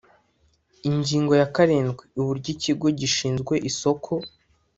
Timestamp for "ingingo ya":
0.89-1.47